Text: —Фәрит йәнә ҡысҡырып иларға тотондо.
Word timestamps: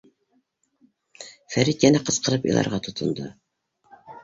—Фәрит 1.57 1.87
йәнә 1.87 2.03
ҡысҡырып 2.09 2.49
иларға 2.51 2.83
тотондо. 2.91 3.31